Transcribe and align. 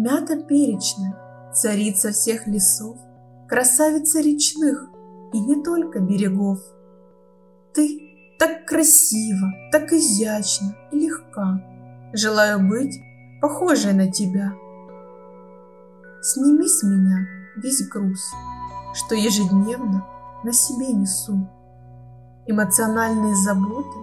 Мята 0.00 0.36
перечная, 0.36 1.18
царица 1.52 2.12
всех 2.12 2.46
лесов, 2.46 2.96
Красавица 3.48 4.20
речных 4.20 4.88
и 5.32 5.40
не 5.40 5.60
только 5.64 5.98
берегов. 5.98 6.60
Ты 7.74 7.98
так 8.38 8.64
красиво, 8.64 9.48
так 9.72 9.92
изящно 9.92 10.76
и 10.92 11.00
легка, 11.00 11.60
Желаю 12.12 12.68
быть 12.68 12.96
похожей 13.42 13.92
на 13.92 14.08
тебя. 14.08 14.52
Сними 16.22 16.68
с 16.68 16.84
меня 16.84 17.26
весь 17.56 17.88
груз, 17.88 18.24
что 18.94 19.16
ежедневно 19.16 20.06
на 20.44 20.52
себе 20.52 20.92
несу. 20.92 21.50
Эмоциональные 22.46 23.34
заботы, 23.34 23.98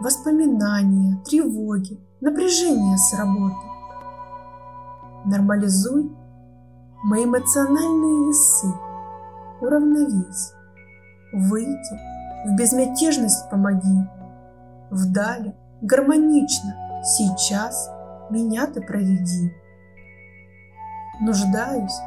воспоминания, 0.00 1.22
тревоги, 1.26 2.00
напряжение 2.22 2.96
с 2.96 3.12
работы. 3.18 3.79
Нормализуй 5.24 6.10
мои 7.02 7.24
эмоциональные 7.24 8.28
весы, 8.28 8.66
уравновесь. 9.60 10.52
Выйти 11.32 11.98
в 12.44 12.56
безмятежность 12.56 13.48
помоги. 13.50 14.08
Вдали, 14.90 15.54
гармонично, 15.82 17.02
сейчас 17.04 17.90
меня 18.30 18.66
ты 18.66 18.80
проведи. 18.80 19.52
Нуждаюсь 21.20 21.98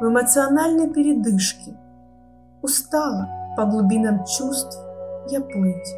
в 0.00 0.08
эмоциональной 0.08 0.90
передышке. 0.90 1.76
Устала 2.62 3.28
по 3.56 3.66
глубинам 3.66 4.24
чувств 4.24 4.78
я 5.28 5.40
плыть. 5.40 5.94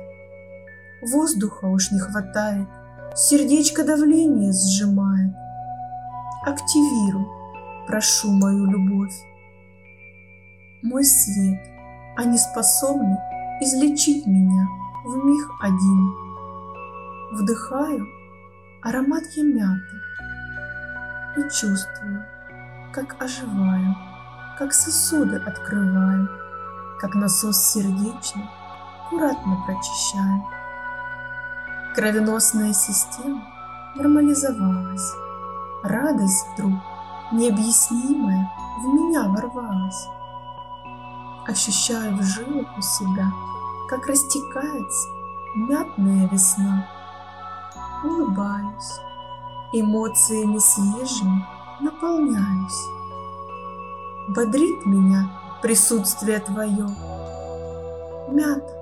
Воздуха 1.03 1.67
уж 1.67 1.91
не 1.93 1.99
хватает, 1.99 2.69
сердечко 3.15 3.85
давление 3.85 4.53
сжимает. 4.53 5.02
Активируй, 6.45 7.27
прошу 7.87 8.33
мою 8.33 8.67
любовь. 8.67 9.15
Мой 10.83 11.05
свет, 11.05 11.61
они 12.17 12.37
способны 12.37 13.17
излечить 13.61 14.27
меня 14.27 14.67
в 15.05 15.25
миг 15.25 15.49
один. 15.61 16.15
Вдыхаю 17.33 18.07
аромат 18.83 19.23
я 19.37 19.45
мяты 19.45 19.97
и 21.37 21.43
чувствую, 21.43 22.25
как 22.93 23.23
оживаю, 23.23 23.95
как 24.59 24.73
сосуды 24.73 25.37
открываю, 25.37 26.29
как 27.01 27.15
насос 27.15 27.57
сердечный 27.73 28.49
аккуратно 29.13 29.63
прочищаю. 29.65 30.43
Кровеносная 31.95 32.73
система 32.73 33.45
нормализовалась. 33.95 35.22
Радость 35.83 36.47
вдруг 36.55 36.73
необъяснимая 37.33 38.49
в 38.81 38.87
меня 38.87 39.29
ворвалась. 39.29 40.07
Ощущаю 41.49 42.17
в 42.17 42.23
жилах 42.23 42.79
у 42.79 42.81
себя, 42.81 43.27
как 43.89 44.07
растекается 44.07 45.09
мятная 45.57 46.29
весна. 46.29 46.87
Улыбаюсь, 48.05 49.01
эмоциями 49.73 50.59
свежими 50.59 51.45
наполняюсь. 51.81 52.87
Бодрит 54.29 54.87
меня 54.87 55.29
присутствие 55.63 56.39
твое. 56.39 56.87
Мята, 58.29 58.73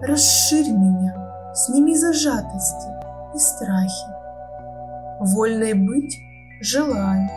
расширь 0.00 0.72
меня, 0.72 1.54
сними 1.54 1.94
зажатости 1.94 2.88
и 3.34 3.38
страхи. 3.38 4.06
Вольной 5.20 5.74
быть 5.74 6.18
желаю. 6.60 7.28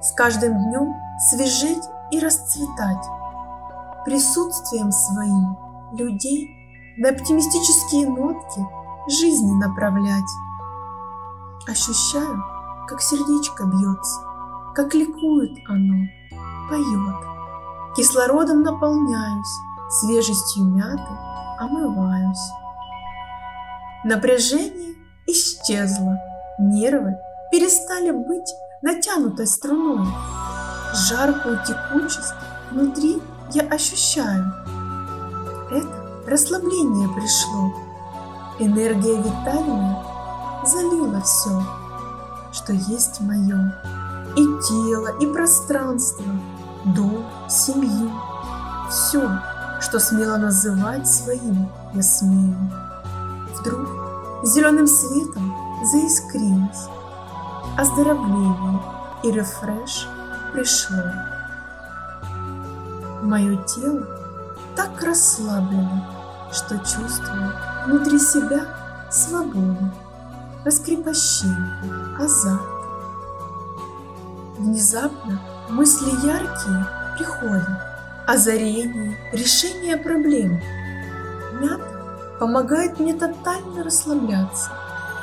С 0.00 0.12
каждым 0.12 0.52
днем 0.52 0.94
свежеть 1.30 1.84
и 2.10 2.20
расцветать. 2.20 3.06
Присутствием 4.04 4.92
своим 4.92 5.56
людей 5.92 6.50
на 6.98 7.10
оптимистические 7.10 8.08
нотки 8.08 8.60
жизни 9.08 9.54
направлять. 9.54 10.22
Ощущаю, 11.66 12.42
как 12.86 13.00
сердечко 13.00 13.64
бьется, 13.64 14.20
как 14.74 14.94
ликует 14.94 15.56
оно, 15.68 16.06
поет. 16.68 17.96
Кислородом 17.96 18.62
наполняюсь, 18.62 19.60
свежестью 19.88 20.64
мяты 20.64 21.00
омываюсь. 21.58 22.50
Напряжение 24.04 24.96
исчезло, 25.26 26.18
нервы 26.58 27.16
перестали 27.54 28.10
быть 28.10 28.52
натянутой 28.82 29.46
струной. 29.46 30.04
Жаркую 30.92 31.60
текучесть 31.64 32.34
внутри 32.72 33.22
я 33.52 33.62
ощущаю. 33.62 34.52
Это 35.70 36.04
расслабление 36.26 37.08
пришло. 37.10 37.72
Энергия 38.58 39.18
витальная 39.18 40.02
залила 40.66 41.20
все, 41.20 41.62
что 42.52 42.72
есть 42.72 43.20
мое. 43.20 43.72
И 44.34 44.44
тело, 44.68 45.16
и 45.20 45.26
пространство, 45.32 46.24
дом, 46.86 47.24
семью. 47.48 48.10
Все, 48.90 49.30
что 49.80 50.00
смело 50.00 50.38
называть 50.38 51.08
своим, 51.08 51.68
я 51.94 52.02
смею. 52.02 52.56
Вдруг 53.60 53.86
зеленым 54.42 54.88
светом 54.88 55.54
заискрилось, 55.84 56.88
оздоровление 57.76 58.80
и 59.22 59.30
рефреш 59.30 60.08
пришло. 60.52 61.02
Мое 63.22 63.56
тело 63.64 64.06
так 64.76 65.02
расслаблено, 65.02 66.04
что 66.52 66.78
чувствую 66.78 67.52
внутри 67.86 68.18
себя 68.18 68.66
свободу, 69.10 69.90
раскрепощение, 70.64 72.16
азарт. 72.18 72.62
Внезапно 74.58 75.40
мысли 75.68 76.10
яркие 76.26 76.86
приходят, 77.16 77.68
озарение, 78.26 79.18
решение 79.32 79.96
проблем. 79.96 80.60
Мята 81.60 82.36
помогает 82.38 83.00
мне 83.00 83.14
тотально 83.14 83.84
расслабляться 83.84 84.70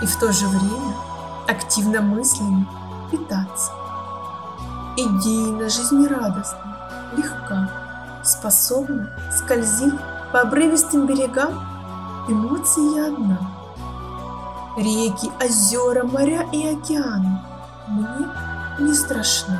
и 0.01 0.06
в 0.06 0.19
то 0.19 0.31
же 0.31 0.47
время 0.47 0.94
активно 1.51 2.01
мыслями 2.01 2.67
питаться. 3.12 3.72
Идейно, 4.97 5.69
жизнерадостно, 5.69 6.78
легка, 7.16 7.69
способна 8.23 9.09
скользить 9.31 9.94
по 10.31 10.41
обрывистым 10.41 11.06
берегам, 11.06 11.53
эмоции 12.28 12.95
я 12.95 13.07
одна. 13.07 13.38
Реки, 14.78 15.29
озера, 15.44 16.03
моря 16.03 16.47
и 16.51 16.75
океаны 16.75 17.41
мне 17.88 18.28
не 18.79 18.94
страшны. 18.94 19.57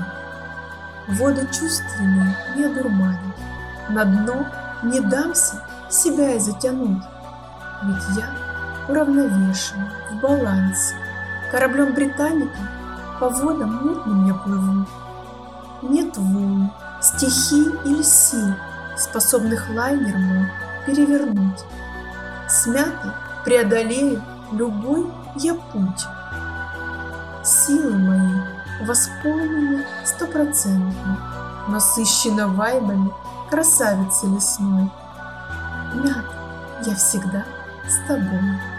Воды 1.09 1.46
чувственные 1.47 2.38
не 2.56 2.63
одурманят, 2.63 3.35
на 3.90 4.06
дно 4.06 4.46
не 4.84 5.02
дамся 5.02 5.62
себя 5.90 6.35
и 6.35 6.40
затянуть, 6.40 7.03
ведь 7.84 8.18
я 8.18 8.29
уравновешен, 8.88 9.90
в 10.12 10.22
балансе. 10.22 11.00
Кораблем 11.51 11.94
Британика 11.94 12.57
по 13.19 13.28
водам 13.28 13.85
мутным 13.85 14.25
я 14.25 14.34
плыву. 14.35 14.85
Нет 15.81 16.16
волн, 16.16 16.72
стихий 17.01 17.75
или 17.84 18.01
сил, 18.01 18.56
способных 18.97 19.69
лайнер 19.69 20.17
мой 20.17 20.50
перевернуть. 20.85 21.59
Смятый 22.47 23.11
преодолею 23.44 24.23
любой 24.53 25.11
я 25.35 25.56
путь. 25.56 26.06
Силы 27.44 27.97
мои 27.97 28.85
восполнены 28.85 29.85
стопроцентно, 30.05 31.20
насыщена 31.67 32.47
вайбами 32.47 33.11
красавицы 33.49 34.26
лесной. 34.28 34.90
Мят, 35.96 36.26
я 36.85 36.96
всегда 36.96 37.43
с 37.90 38.08
тобой. 38.08 38.71